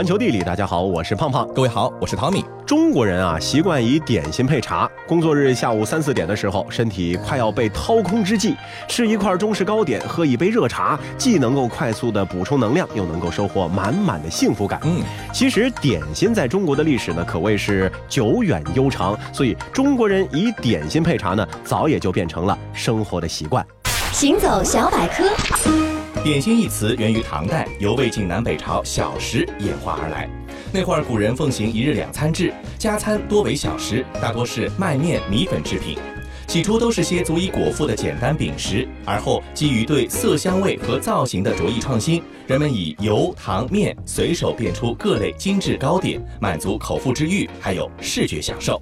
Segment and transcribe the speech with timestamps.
[0.00, 1.46] 环球地理，大家好，我是胖胖。
[1.52, 2.42] 各位好，我是汤米。
[2.64, 4.90] 中国人啊，习惯以点心配茶。
[5.06, 8.56] 工作日下午三四点的时候，身体快要被掏空之际，
[8.88, 14.80] 吃一块中式糕点，喝一杯热茶，既能够快速的补充能量，又能够收获满满的幸福感。
[14.84, 15.02] 嗯，
[15.34, 23.62] 其实点心在中国的历史呢，可谓是久远悠长，所以中国人以点心配茶呢，早也就变成了生活的习惯。
[24.12, 25.24] 行走小百科，
[26.22, 30.28] 点心一词源于唐代，由魏晋南北朝小食演化而来。
[30.70, 35.96] 那会儿古人奉行一日两餐制，加餐多为小食，大多是麦面、米粉制品。
[36.46, 48.78] 起初都是些足以果腹的简单饼食，而后基于对色香味和造型的着意创新，人们以油、糖、面随手变出各类精致糕点，满足口腹之欲，还有视觉享受。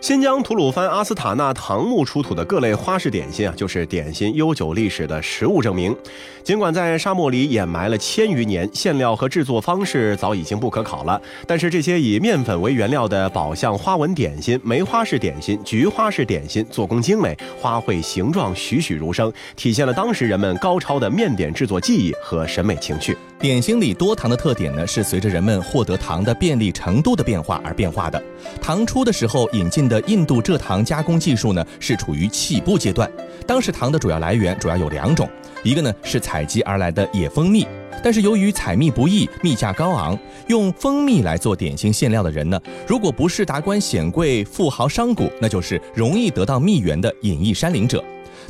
[0.00, 5.96] 新疆吐鲁番阿斯塔纳唐墓出土的各类花式点心啊，就是点心悠久历史的实物证明。
[6.44, 23.16] 尽管在沙漠里掩埋了千余年，馅料和制作方式早已经不可考了，但是这些以面粉为原料的宝相花纹点心、梅花式点心、菊花式点心，做工精美，花卉形状栩栩如生，体现了当时人们高超的面点制作技艺和审美情趣。
[23.38, 28.22] 点心里多糖的特点呢，是随着人们获得糖的便利程度的变化而变化的。
[28.62, 33.10] 唐初的时候引进的印度蔗糖加工技术呢，是处于起步阶段。
[33.46, 35.28] 当时糖的主要来源主要有两种，
[35.62, 37.66] 一个呢是采集而来的野蜂蜜，
[38.02, 48.02] 但是由于采蜜不易，蜜价高昂，用蜂蜜来做点心馅料的人呢，如果不是达官显贵、富豪商贾，那就是容易得到蜜源的隐逸山林者。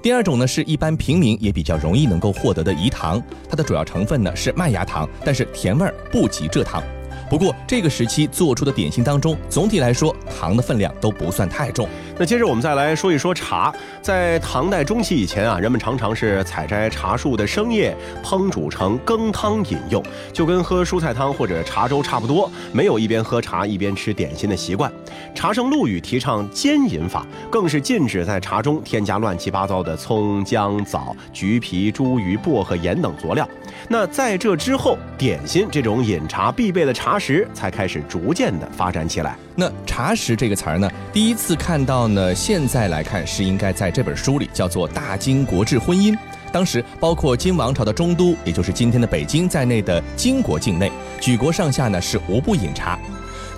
[0.03, 6.83] 第二种呢，是一般平民也比较容易能够获得的饴糖，它的主要成分呢是麦芽糖，但是甜味儿不及蔗糖。
[7.29, 11.89] 不过这个时期做出的点心当中，总体来说糖的分量都不算太重。
[12.19, 24.91] 那接着我们再来说一说茶，在唐代中期以前啊，人们常常是采摘茶树的生叶，烹煮成羹汤饮用，就跟喝蔬菜汤或者茶粥差不多，没有一边喝茶一边吃点心的习惯。
[25.35, 33.47] 茶圣陆羽提倡煎饮法，更是禁止在茶中添加乱七八糟的葱、姜、枣、橘皮、茱萸、薄荷、盐等佐料。
[33.89, 39.37] 那在这之后，点心这种饮茶必备的茶食才开始逐渐的发展起来。
[39.55, 46.13] 那茶食这个词儿呢，第一次看到呢，现在来看是应该在这本书里，叫做《大金国志婚姻》。
[46.53, 50.91] 当时包括金王朝的中都，也就是今天的北京在内的金国境内，
[51.21, 52.99] 举国上下呢是无不饮茶。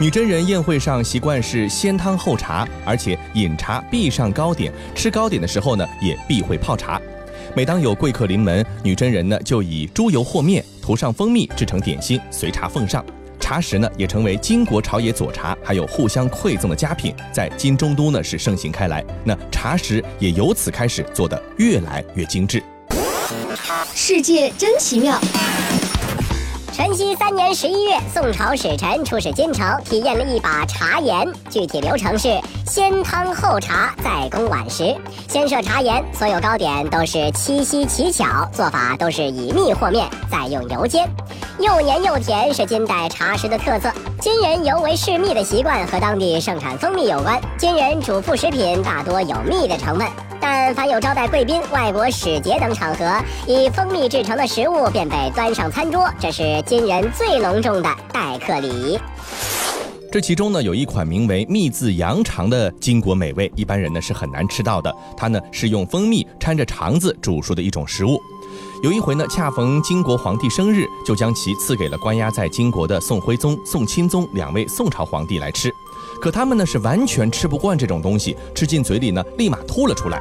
[0.00, 7.00] 女真人宴会上习惯是先汤后茶，而且饮茶必上糕点，吃糕点的时候呢也必会泡茶。
[7.54, 13.04] 每当有贵客临门，女真人呢就以猪油和面，涂上蜂蜜制成点心，随茶奉上。
[13.48, 19.03] 茶食呢也成为金国朝野佐茶，还有互相馈赠的佳品，在金中都呢是盛行开来。
[19.25, 22.62] 那茶食也由此开始做的越来越精致。
[23.94, 25.19] 世界真奇妙。
[26.78, 31.26] 淳熙三年十一月，宋朝使臣出使金城，体验了一把茶盐。
[31.50, 34.96] 具体流程是先汤后茶，再供晚食。
[35.26, 41.04] 先设茶盐，所有糕点都是七夕奇巧，做法都是以蜜和面，再用油煎。
[41.58, 43.90] 又黏又甜是金代茶食的特色。
[44.20, 47.40] 金人尤为嗜蜜的习惯和当地盛产蜂蜜有关。
[47.58, 50.06] 金人主副食品大多有蜜的成分。
[50.41, 58.99] 但凡有招待贵宾、外国使节等场合，以蜂蜜制成的食物便被端上餐桌，这是金人最隆重的待客礼仪。
[60.10, 64.94] 这其中呢，有一款名为“蜜字羊肠”的金国美味，一般人呢是很难吃到的。
[65.15, 68.19] 它呢是用蜂蜜掺着肠子煮熟的一种食物。
[68.82, 75.70] 有一回呢，恰逢金国皇帝生日，就将其赐给了关押在金国的宋徽宗、宋钦宗两位宋朝皇帝来吃。
[76.20, 80.20] 可他们呢是完全吃不惯这种东西，吃进嘴里呢立马吐了出来。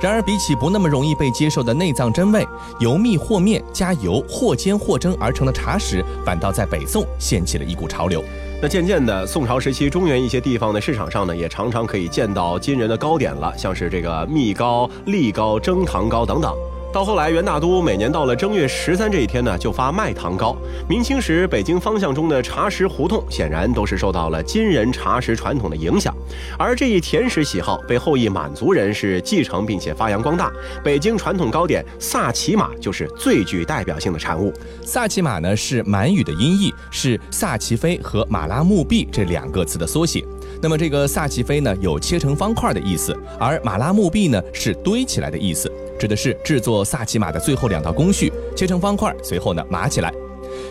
[0.00, 2.46] 然而比起不那么容易被接受的内脏真味，
[2.78, 8.22] 油蜜和面加油或煎或蒸而成的茶食，反倒在北宋掀起了一股潮流。
[8.60, 16.52] 那渐渐的，宋朝时期中原一些地方的市场上呢，也常常可以见到金人的糕点了，像是这个蜜糕、栗糕、蒸糖糕等等。
[16.98, 20.56] 到后来，元大都每年到了正月十三这一天呢，就发麦糖糕。
[20.88, 26.12] 明清时，北京方向中的茶食胡同，显然都是受到了金人茶食传统的影响。
[26.58, 30.50] 而这一甜食喜好被后裔满族人士继承并且发扬光大。
[30.82, 34.52] 北京传统糕点萨其马就是最具代表性的产物。
[34.84, 40.24] 萨其马呢是满语的音译，是萨其菲和马拉木币这两个词的缩写。
[40.60, 45.72] 那么这个萨其菲呢有切成方块的意思，而马拉木币呢是堆起来的意思。
[45.98, 50.12] 指的是制作萨其马的最后两道工序：切成方块，随后呢码起来。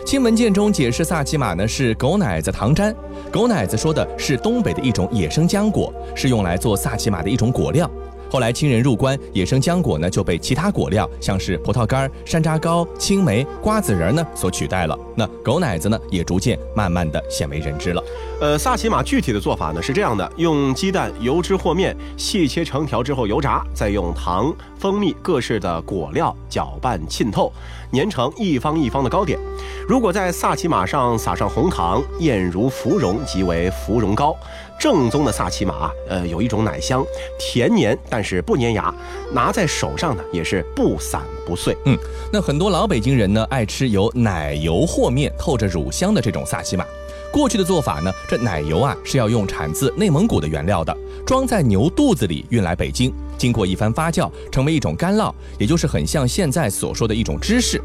[0.05, 2.95] 清文件中解释萨其马呢是狗奶子糖粘，
[3.31, 7.89] 狗奶子说的是东北的一种野生浆果，是用来做萨其马的一种果料。
[8.29, 14.97] 后来清人入关，野生浆果呢就被其他果料，像是葡萄干、山楂糕、青梅、瓜子仁呢所取代了。
[15.15, 18.03] 那狗奶子呢也逐渐慢慢的鲜为人知了。
[18.39, 27.51] 呃，萨琪玛具体的做法呢是这样的：用鸡蛋、油脂和面细切成条之后油炸，再用糖、蜂蜜各式的果料搅拌浸透，
[27.93, 29.39] 粘成一方一方的糕点。
[29.87, 34.35] 如果在萨琪玛上撒上红糖，艳如芙蓉，即为芙蓉糕。
[34.79, 37.03] 正宗的萨琪玛，呃，有一种奶香，
[37.39, 38.93] 甜黏，但是不粘牙，
[39.33, 41.75] 拿在手上呢也是不散不碎。
[41.85, 41.97] 嗯，
[42.31, 46.85] 那很多老北京人呢爱吃有奶油和面、透着乳香的这种萨琪玛。
[47.31, 50.95] 过去的做法呢，这奶油啊是要用产自内蒙古的原料的，
[51.25, 57.81] 装在牛肚子里运来北京，经过一番发酵，成为一种干酪，也就是很像现在所说的一种芝士。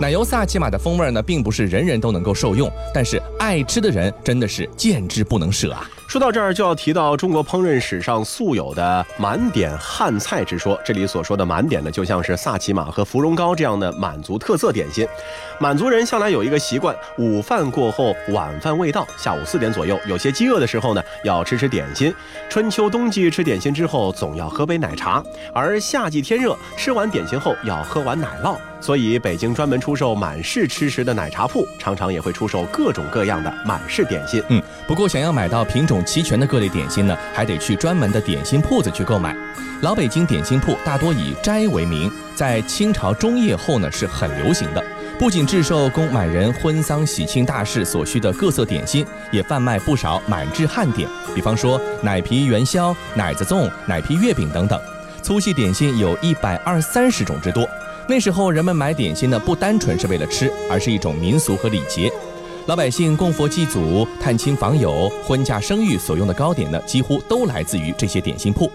[0.00, 5.90] 奶油萨琪玛的风味呢，并不是人人都能够受用，但是爱吃的人真的是见之不能舍啊。
[6.08, 10.80] 说到这儿，就要提到中国烹饪史上素有的满点汉菜之说。
[10.82, 15.06] 这里所说的满点呢，就像是萨琪玛和芙蓉糕这样的满族特色点心。
[15.60, 22.10] 满族人向来有一个习惯，午饭过后，晚饭未到，下午四点左右，有些饥饿的时候呢，要吃吃点心。
[22.48, 25.22] 春秋冬季吃点心之后，总要喝杯奶茶；
[25.52, 28.56] 而夏季天热，吃完点心后要喝碗奶酪。
[28.80, 34.40] 所以，北京专门出售满式吃食的奶茶铺，常常也会出售各种各样的满式点心。
[34.50, 39.36] 嗯，不过想要买到品种齐全的各类点心呢，还得去专门的点心铺子去购买。
[39.82, 44.84] 老北京点心铺大多以斋为名，在清朝中叶后呢是很流行的。
[45.18, 54.80] 不仅制售供满人婚丧喜庆大事所需的各色点心，也贩卖不少满制汉点，比方说奶皮元宵、奶子粽、奶皮月饼等等。
[55.22, 57.68] 粗细点心有一百二三十种之多。
[58.08, 62.10] 那时候人们买点心呢，不单纯是为了吃，而是一种民俗和礼节。
[62.68, 68.70] 老百姓供佛祭祖、探亲访友、婚嫁生育所用的糕点呢，几乎都来自于这些点心铺。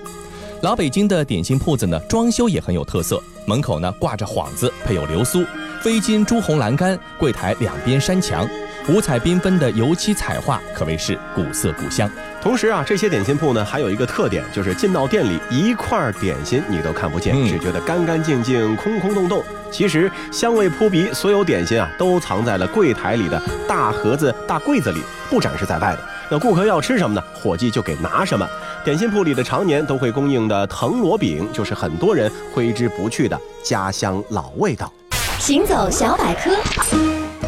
[0.63, 5.45] 老北京的点心铺子呢，装修也很有特色，门口呢挂着幌子，配有流苏、
[5.79, 8.49] 飞金朱红栏杆，柜台两边山墙。
[8.89, 12.09] 五彩缤纷的油漆彩画可谓是古色古香。
[12.41, 19.41] 同时啊，这些点心铺呢还有一个特点，就是进到店里一块点心你都看不见，只觉得干干净净、空空洞洞。
[19.71, 25.99] 其实香味扑鼻，所有点心啊都藏在了柜台里的大盒子、大柜子里，不展示在外的。
[26.29, 27.23] 那顾客要吃什么呢？
[27.33, 28.45] 伙计就给拿什么。
[28.83, 34.91] 点心铺里的常年都会供应的藤萝饼，就是很多人挥之不去的家乡老味道。
[35.39, 36.51] 行走小百科。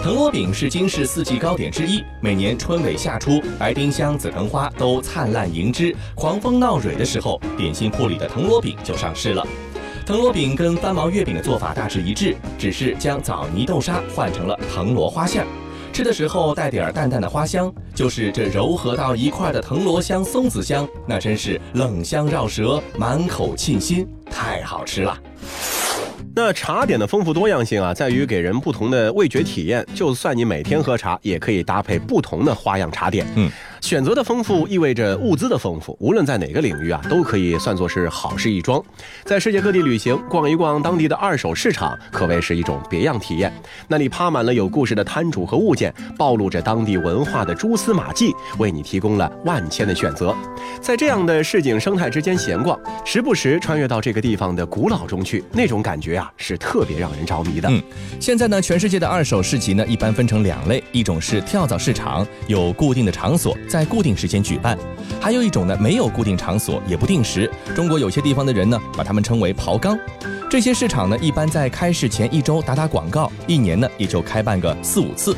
[0.06, 9.44] 藤萝饼是京市四季糕点之一，每年春尾夏初，白丁香、紫藤花都灿烂迎枝，狂风闹蕊的时候，点心铺里的藤萝饼就上市了。
[10.06, 15.48] 藤萝饼跟翻毛月饼的做法大致一致，只是将枣泥豆沙换成了藤萝花馅儿，
[15.92, 25.18] 吃的时候带点淡淡的花香，就是这柔和到一块的藤萝香、松子香，那真是冷香绕舌，满口沁心，太好吃了。
[26.38, 29.86] 那茶点的丰富多样性啊，在于给人不同的味觉体验。
[29.96, 33.26] 就算你每天喝茶，也可以搭配不同的花样茶点。
[33.36, 33.50] 嗯。
[33.86, 38.84] 选择的丰富意味着物资的丰富，无论在哪个领域啊，都可以算作是好事一桩。
[39.24, 43.54] 在世界各地旅行，逛一逛当地的二手市场，可谓是一种别样体验。
[43.88, 50.36] 那里趴满了有故事的摊主和物件，暴露着当地文化的蛛丝马迹，为你提供了万千的选择。
[50.82, 57.72] 在这样的市井生态之间闲逛，时不时穿越到这个地方的古老中去，那种感觉啊，是特别让人着迷的。
[58.20, 63.56] 现在呢，全世界的二手市集呢，一般分成两类，一种是跳蚤市场，有固定的场所。
[63.76, 64.78] 在固定时间举办，
[65.20, 67.52] 还有一种呢，没有固定场所，也不定时。
[67.76, 70.00] 中国有些地方的人呢，把它们称为刨缸。
[70.50, 75.36] 这些市场呢，一般在开市前一周打打广告，一年呢也就开办个四五次。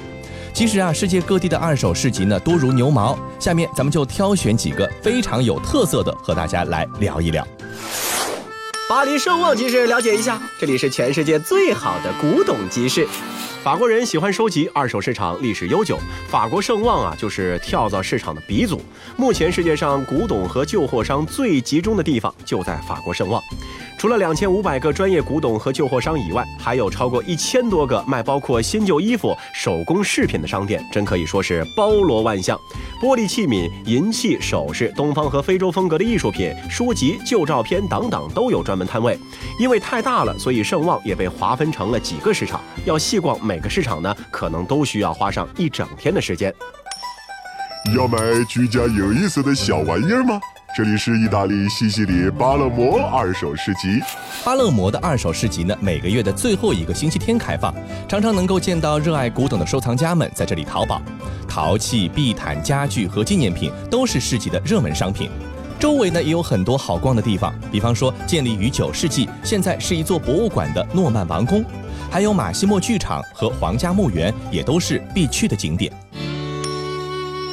[0.54, 3.18] 其实啊，世界各地的二手市集呢，多如牛毛。
[3.40, 7.44] 下面咱们就挑选几个非常有特色的，和大家来聊一聊。
[8.88, 13.08] 巴黎圣旺集市，了解一下，这里是全世界最好的古董集市。
[13.64, 16.00] 法国人喜欢收集二手市场，历史悠久。
[16.30, 18.82] 法国盛旺啊，就是跳蚤市场的鼻祖。
[19.18, 23.42] 目前世界上古董和旧货商最集中的地方就在法国盛旺。
[23.98, 32.60] 除了两千五百个专业古董和旧货商以外，还有超过一千多个卖包括新旧衣服、手工饰品的商店，真可以说是包罗万象。
[33.02, 39.18] 玻璃器皿、银器、首饰、东方和非洲风格的艺术品、书籍、旧照片等等都有专门摊位。
[39.60, 42.62] 因为太大了，所以盛旺也被划分成了几个市场。
[42.86, 46.54] 要细逛每个市场呢，可能都需要花上一整天的时间。
[47.96, 50.40] 要买居家有意思的小玩意儿吗？
[50.78, 54.00] 这里是意大利西西里巴勒摩二手市集。
[54.46, 57.74] 巴勒摩的二手市集呢，每个月的最后一个星期天开放，
[58.08, 61.02] 常常能够见到热爱古董的收藏家们在这里淘宝。
[61.48, 65.32] 陶器、地毯、家具和纪念品都是市集的热门商品。
[65.80, 71.66] 周围呢也有很多好逛的地方，比方说建立于九世纪，现在是一座博物馆的诺曼王宫，
[72.12, 75.92] 还有马西莫剧场和皇家墓园，也都是必去的景点。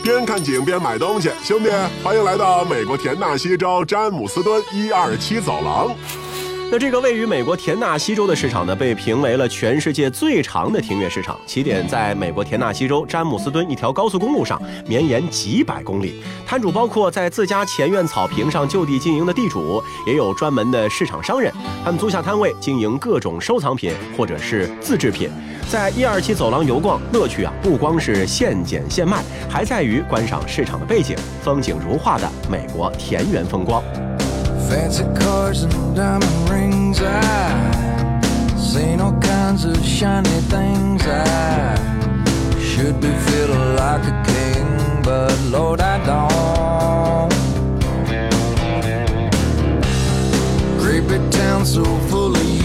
[0.05, 1.71] 边看景边买东西，兄弟，
[2.03, 5.97] 欢迎来到美国田纳西州詹姆斯敦一二七走廊。
[6.71, 11.39] 那这个位于美国田纳西州的市场呢，被评为了全世界最长的庭院市场。
[11.47, 16.21] 起点在美国田纳西州詹姆斯敦一条高速公路上，绵延几百公里。
[16.45, 21.53] 摊主包括在自家前院草坪上就地经营的地主，也有专门的市场商人，
[21.85, 25.31] 他们租下摊位经营各种收藏品或者是自制品。
[25.71, 33.81] 在一二七走廊游逛，乐趣啊不光是现捡现卖，还在于观赏市场的背景，风景如画的美国田园风光。
[34.69, 37.01] Fancy cars and diamond rings.
[37.01, 38.21] I
[38.57, 41.03] seen all kinds of shiny things.
[41.07, 41.77] I
[42.59, 47.33] should be feeling like a king, but Lord, I don't.
[50.81, 52.64] Creepy town so full of users.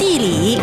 [0.00, 0.58] 地理，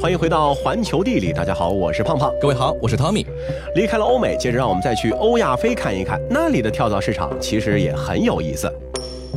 [0.00, 2.32] 欢迎回到环球地理，大家好，我是胖胖。
[2.40, 3.26] 各位好，我是 Tommy。
[3.74, 8.72] 离开了欧美，接着让我们再去欧亚非看一看，那里的跳蚤市场其实也很有意思。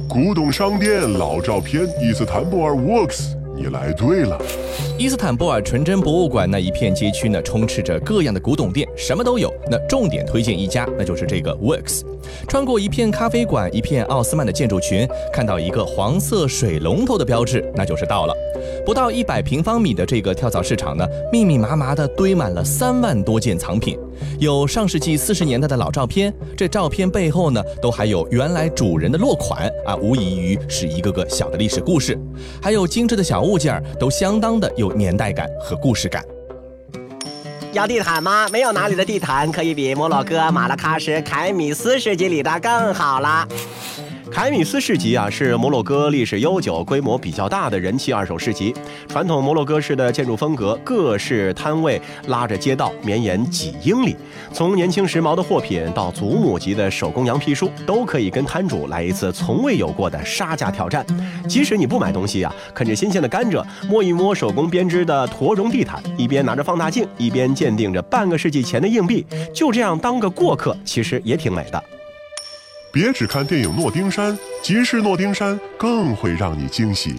[0.08, 4.42] 古董商店、老照片，伊斯坦布尔 Works，你来对了。
[4.98, 9.54] 伊斯坦布尔纯真博物馆那一片街区呢，充斥着各样的古董店，什么都有。
[9.70, 12.02] 那重点推荐一家，那就是这个 Works。
[12.48, 18.34] 穿过一片咖啡馆，一片奥斯曼的建筑群，看到一个黄色水龙头的标志，那就是到了。
[18.86, 23.98] 不到一百平方米的这个跳蚤市场呢，密密麻麻的堆满了三万多件藏品，
[24.40, 32.18] 有上世纪四十年代的老照片，这照片背后呢，都还有原来主人的落款啊，无异于是一个个小的历史故事。
[32.62, 36.24] 还有精致的小物件，都相当的有年代感和故事感。
[37.74, 38.48] 要地毯吗？
[38.54, 43.46] 没有哪里的地毯可以比摩洛哥马拉喀什凯米斯市集里的更好啦。
[44.32, 48.74] 凯米斯市集啊，是摩洛哥历史悠久、规模比较大的人气二手市集。
[49.08, 54.16] 传统摩洛哥式的建筑风格，各式摊位拉着街道，绵延几英里。
[54.52, 61.06] 从年轻时髦的货品到祖母级的手工羊皮书，都可以跟摊主来一次从未有过的杀价挑战。
[61.48, 71.84] 即使你不买东西啊，啃着新鲜的甘蔗，摸一摸手工编织的驼绒地毯，一边拿着放大镜，一边鉴定着半个世纪前的硬币，就这样当个过客，其实也挺美的。
[72.96, 74.32] 别只看电影《诺丁山》，
[74.64, 77.14] 即使诺丁山更会让你惊喜。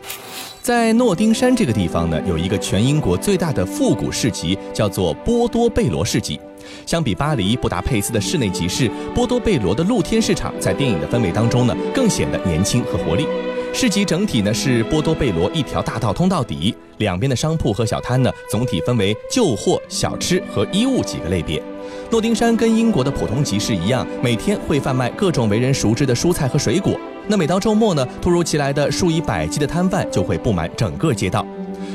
[0.62, 6.40] 在诺丁山这个地方呢，有一个全英国最大的复古市集，叫做波多贝罗市集。
[6.86, 13.26] 相比巴黎、布达佩斯的室内集市，波多贝罗的露天市场在电影的氛围当中呢，更显得年轻和活力。
[13.74, 21.62] 市集整体呢是波多贝罗一条大道通到底，两边的商铺和小摊呢，总体分为旧货、小吃和衣物几个类别。
[22.10, 26.98] 诺丁山跟英国的普通集市一样，每天会贩卖各种为人熟知的蔬菜和水果。
[27.26, 31.44] 那每到周末呢，突如其来的数以百计的摊贩就会布满整个街道。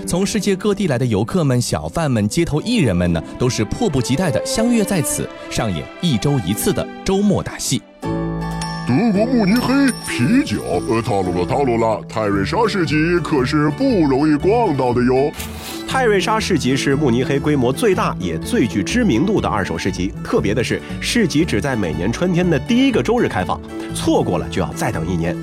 [0.05, 7.81] 从世界各地来的游客们、小贩们、街头艺人们呢，都是迫不及待地相约在此上演一周一次的周末大戏。
[8.01, 9.73] 德国慕尼黑
[10.09, 12.01] 啤酒，呃，套路了套路了。
[12.09, 15.31] 泰瑞莎市集可是不容易逛到的哟。
[15.91, 20.09] 泰瑞莎市集是慕尼黑规模最大也最具知名度的二手市集。
[20.23, 23.59] 特别的是，市集只在每年春天的第一个周日开放，
[23.93, 25.35] 错过了就要再等一年。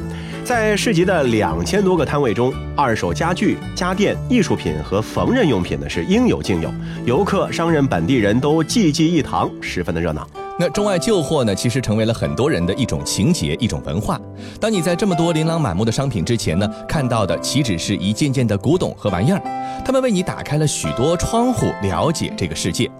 [0.48, 6.72] 在市集的两千多个摊位中，二手家具、家电、艺术品和缝纫用品呢是应有尽有，
[7.04, 10.26] 游客、商人、本地人都济济一堂，十分的热闹。
[10.58, 14.18] 那中外旧货呢，其实成为了很多人的一种情节、一种文化。
[14.58, 19.42] 当你在这么多琳琅满目的商品之前呢，看到的岂止是一件件的古董和玩意儿，
[19.84, 22.90] 他们为你打开了许多窗户，了解这个世界。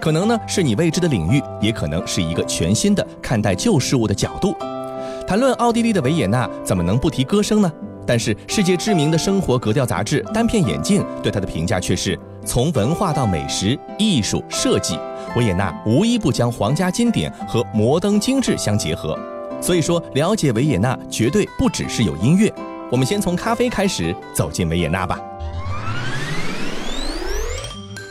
[0.00, 4.52] 可能呢是你未知的领域，也可能是一个全新的看待旧事物的角度。
[5.28, 7.70] 谈论奥地利的维也纳，怎么能不提歌声呢？
[8.06, 14.98] 但是世界知名的生活格调杂志《单片眼镜》对它的评价却是：从文化到美食、艺术、设计，
[15.36, 19.14] 维也纳无一不将皇家经典和摩登精致相结合。
[19.60, 22.50] 所以说，了解维也纳绝对不只是有音乐。
[22.90, 25.20] 我们先从咖啡开始走进维也纳吧。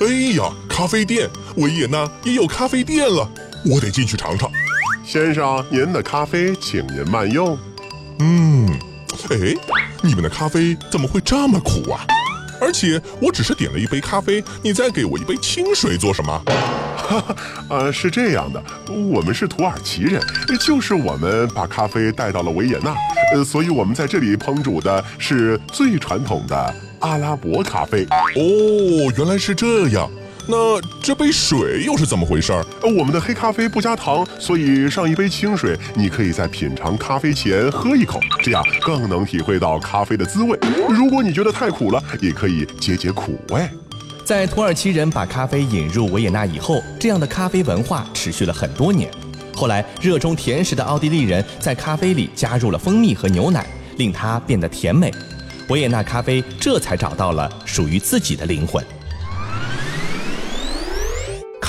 [0.02, 0.06] 哎
[0.38, 3.28] 呀，咖啡店，维也纳也有咖啡店了，
[3.66, 4.48] 我得进去尝尝。
[5.08, 7.58] 先生，您的咖啡，请您慢用。
[8.20, 8.70] 嗯，
[9.30, 9.56] 哎，
[10.02, 12.06] 你们的咖啡怎么会这么苦啊？
[12.60, 16.44] 而且我只是点了一杯咖啡，你再给我一杯清水做什么？
[16.98, 17.36] 哈哈，
[17.70, 18.62] 呃，是这样的，
[19.10, 20.22] 我们是土耳其人，
[20.60, 22.94] 就是我们把咖啡带到了维也纳，
[23.34, 28.04] 呃，所以我们在这里烹煮的是最传统的阿拉伯咖啡。
[28.36, 30.12] 哦，原来是这样。
[30.50, 32.66] 那这杯水又是怎么回事儿？
[32.82, 40.58] 我们的黑咖啡不加糖，所以上一杯清水，你可以在品尝咖啡前喝一口，这样更能体会到咖啡的滋味。
[40.90, 43.68] 如果你觉得太苦了，也可以解解苦味。
[44.24, 49.12] 在土耳其人把咖啡引入维也纳以后，这样的咖啡文化持续了很多年。
[49.54, 55.12] 后来，热衷甜食的奥地利人在咖啡里加入了蜂蜜和牛奶，令它变得甜美。
[55.68, 58.82] 维也纳咖啡这才找到了属于自己的灵魂。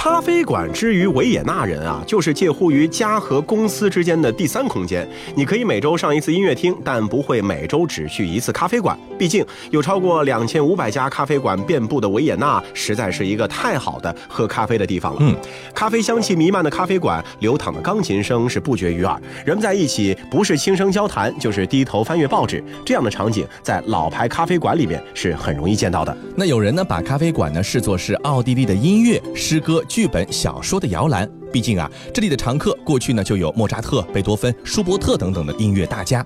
[0.09, 5.07] 咖啡馆之于维也纳人啊，就是介乎于家和公司之间的第三空间。
[5.37, 8.99] 你可以每周上一次音乐厅，但不会每周只去一次咖啡馆。
[9.19, 15.19] 毕竟有超过两千五百家咖啡馆遍布的维也纳，实在是一个太好的喝咖啡的地方了。
[15.21, 15.37] 嗯，
[15.75, 19.21] 咖啡香气弥漫的咖啡馆，流淌的钢琴声是不绝于耳。
[19.45, 22.65] 人们在一起，不是轻声交谈，就是低头翻阅报纸。
[22.83, 26.17] 这样的场景在老牌咖啡馆里面是很容易见到的。
[26.35, 29.85] 那有人呢，把咖啡馆呢视作是奥地利的音乐、诗歌。
[29.99, 36.25] 剧本、小说的摇篮，毕竟啊，这里的常客过去呢就有莫扎特、贝多芬、舒伯特等等的音乐大家。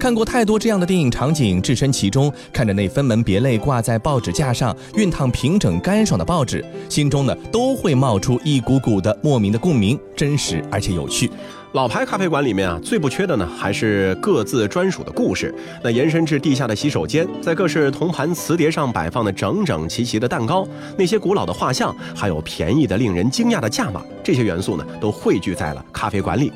[0.00, 11.30] 看过太多这样的电影场景，置身其中，看着那分门别类挂在报纸架上、熨烫平整干爽的报纸，心中呢都会冒出一股股的莫名的共鸣，真实而且有趣。
[11.74, 15.52] 老牌咖啡馆里面啊，最不缺的呢，还是各自专属的故事。
[15.82, 20.64] 那延伸至地下的洗手间，在各式铜盘瓷碟上摆放的整整齐齐的蛋糕，
[20.96, 26.52] 那些古老的画像，还有便宜的令人惊讶的价码，这些元素呢，都汇聚在了咖啡馆里。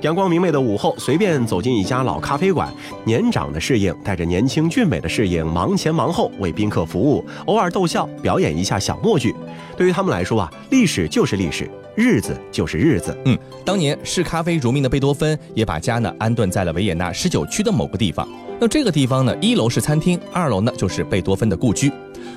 [0.00, 2.72] 阳光明媚的午后，随便走进一家老咖啡馆，
[3.04, 9.34] 年长的侍应带着年轻俊美的侍应，忙前忙后为宾客服务，偶尔逗笑，表演一下小默剧。
[9.76, 11.68] 对于他们来说啊，历史就是历史。
[11.96, 13.16] 日子就是日子。
[13.24, 18.28] 嗯，当年视咖啡如命的贝多芬也把家呢安顿在了维也纳十九区的某个地方。
[18.60, 21.92] 那这个地方呢，一楼是餐厅，二楼呢就是贝多芬的故居。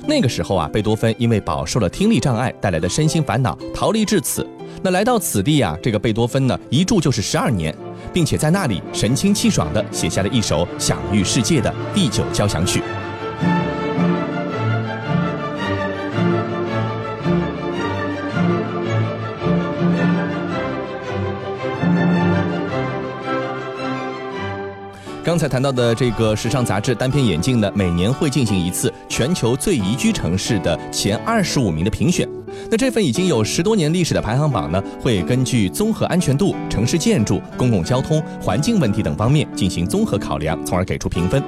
[0.06, 4.46] 那个时候啊，贝多芬因为饱受了听力障碍带来的身心烦恼，逃离至此。
[4.82, 7.74] 那来到此地啊，这个贝多芬呢一住就是十二年，
[8.12, 12.82] 并且在那里神清气爽地写下了一首享誉世界的第九交响曲。
[25.28, 32.26] 刚才谈到的这个时尚杂志《单片眼镜》呢，每年会进行一次全球最宜居城市的前二十五名的评选。
[32.70, 41.42] 那这份已经有十多年历史的排行榜呢，会根据综合安全度、城市建筑、公共交通、环境问题等方面进行综合考量，从而给出评分。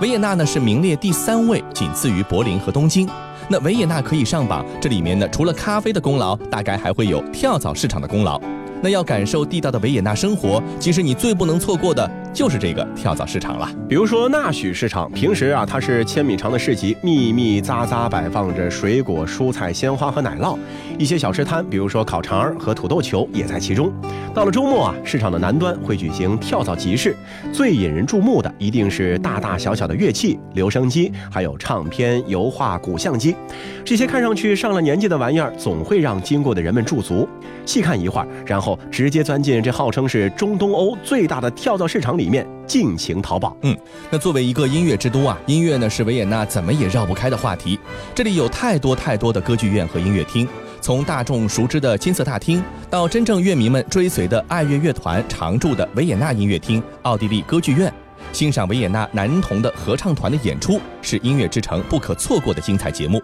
[0.00, 3.08] 维也纳呢是名列第三位，仅次于柏林和东京。
[3.48, 8.40] 那维也纳可以上榜，这里面呢除了咖啡的功劳，大概还会有跳蚤市场的功劳。
[8.84, 13.68] 那要感受地道的维也纳生活，其实你最不能错过的就是这个跳蚤市场了。
[13.88, 20.56] 比如说纳许市场，平时啊它是千米长的市集，密密匝匝摆放着水果、蔬菜、鲜花和奶酪，
[20.98, 23.92] 一些小吃摊，比如说烤肠儿和土豆球也在其中。
[24.34, 27.14] 到了周末啊，市场的南端会举行跳蚤集市，
[27.52, 33.36] 最引人注目的一定是大大小小的乐器、留声机，还有唱片、油画、鼓相机，
[33.84, 37.28] 这些看上去上了年纪的玩意儿，总会让经过的人们驻足，
[37.66, 43.56] 细看一会儿，然后直接钻进这号称是中东欧最大的跳蚤市场里里面尽情淘宝。
[43.62, 43.76] 嗯，
[44.10, 47.78] 那作为一个音乐之都啊，音乐呢是维也纳怎么也绕不开的话题。
[48.14, 50.46] 这里有太多太多的歌剧院和音乐厅，
[50.80, 57.92] 从大众熟知的金色大厅，到真正乐迷们追随的爱乐乐团常驻的维也纳音乐厅、奥地利歌剧院，
[58.32, 63.20] 欣赏维也纳男童的合唱团的演出，是音乐之城不可错过的精彩节目。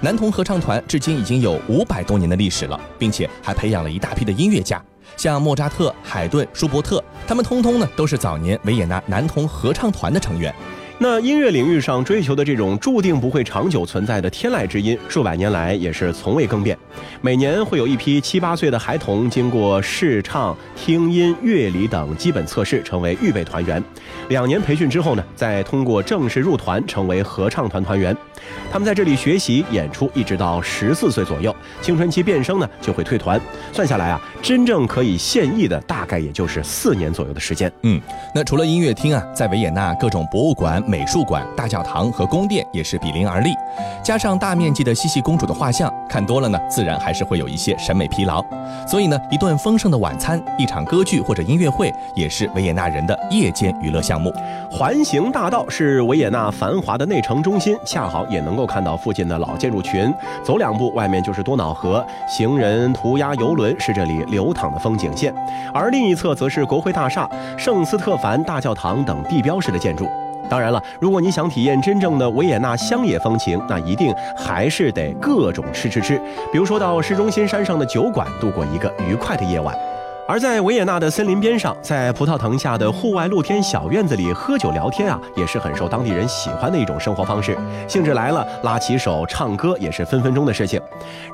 [0.00, 4.82] 男童合唱团至今已经有五百多年的历史了，并且还培养了一大批的音乐家，
[5.16, 10.54] 像莫扎特、海顿、舒伯特，他们通通呢都是早年维也纳男童合唱团的成员。
[11.06, 16.74] 那音乐领域上追求的这种注定不会长久存在的天籁之音，数百年来也是从未更变。
[17.20, 23.84] 每年会有一批七八岁的孩童经过视唱、听音、乐理等基本测试，成为预备团员。
[24.30, 28.16] 两年培训之后呢，再通过正式入团，成为合唱团团员。
[28.72, 33.38] 他们在这里学习演出，一直到十四岁左右，青春期变声呢就会退团。
[33.74, 37.70] 算下来啊，真正可以现役的大概也就是四年左右的时间。
[37.82, 38.00] 嗯，
[38.34, 43.52] 那除了音乐厅啊，在维也纳各种博物馆、美术馆、大教堂和宫殿也是比邻而立，
[44.00, 48.40] 加上大面积的茜茜公主的画像，看多了呢，自然还是会有一些审美疲劳。
[48.86, 54.32] 所以呢，一顿丰盛的晚餐，一场歌剧或者音乐会，也是维也纳人的夜间娱乐项目。
[54.70, 60.14] 环形大道是维也纳繁华的内城中心，恰好也能够看到附近的老建筑群。
[60.44, 65.34] 走两步，外面就是多瑙河，行人、涂鸦、游轮是这里流淌的风景线。
[65.72, 67.28] 而另一侧则是国会大厦、
[67.58, 70.08] 圣斯特凡大教堂等地标式的建筑。
[70.48, 76.20] 当然了，如果你想体验真正的维也纳乡野风情，那一定还是得各种吃吃吃。
[76.52, 79.74] 比如说到市中心山上的酒馆，度过一个愉快的夜晚。
[80.26, 87.54] 而在维也纳的森林边上，在葡萄藤下的户外露天小院子里喝酒聊天啊，也是很受当地人喜欢的一种生活方式。
[87.86, 90.80] 兴致来了，拉起手唱歌也是分分钟的事情。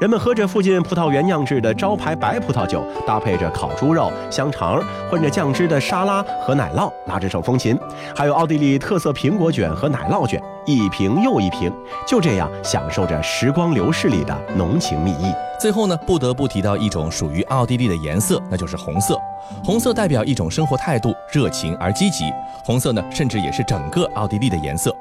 [0.00, 7.78] 人们喝着附近葡萄园酿制的招牌白葡萄酒，搭配着烤猪肉、香肠，混着酱汁的沙拉和奶酪，拉着手风琴，
[8.16, 11.72] 还有奥地利特色苹果卷和奶酪卷，一瓶又一瓶，
[12.06, 15.32] 就这样享受着时光流逝里的浓情蜜意。
[15.60, 19.18] 最后呢，不得不提到一种属于奥地利的颜色，那就是红色。
[19.64, 22.24] 红色代表一种生活态度，热情而积极。
[22.64, 24.94] 红色呢，甚至也是整个奥地利的颜色。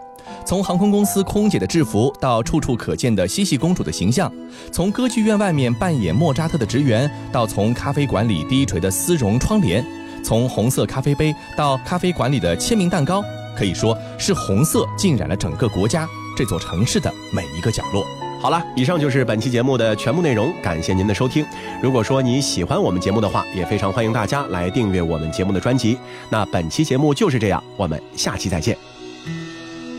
[0.46, 4.32] 从航空公司空姐的制服到处处可见的茜茜公主的形象，
[4.72, 9.86] 从歌剧院外面扮演莫扎特的职员，到从咖啡馆里低垂的丝绒窗帘，
[10.24, 13.24] 从红色咖啡杯到咖啡馆里的签名蛋糕，
[13.60, 18.06] 可以说是红色浸染了整个国家这座城市的每一个角落。
[18.42, 21.46] 好了，以上就是本期节目的全部内容，感谢您的收听。
[21.84, 25.98] 如果说你喜欢我们节目的话，也非常欢迎大家来订阅我们节目的专辑。
[26.30, 28.78] 那本期节目就是这样，我们下期再见。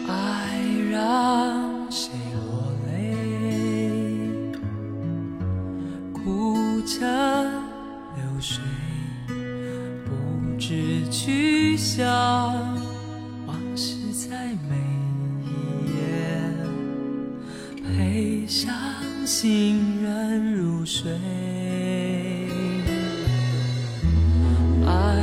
[0.09, 0.59] 爱
[0.91, 2.41] 让谁落
[2.87, 4.55] 泪？
[6.15, 6.55] 孤
[8.17, 8.63] 流水，
[10.07, 10.11] 不
[10.59, 12.09] 知去向，
[18.51, 18.69] 伤
[19.25, 21.09] 心人入睡。
[24.85, 25.23] 爱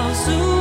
[0.00, 0.59] 告诉